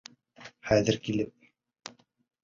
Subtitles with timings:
[0.69, 1.91] Хәҙер килеп...